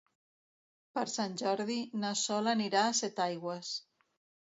[0.95, 3.75] Per Sant Jordi na Sol anirà a Setaigües.